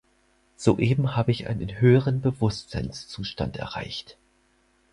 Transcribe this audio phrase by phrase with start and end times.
[0.57, 4.17] Soeben habe ich einen höheren Bewusstseinszustand erreicht!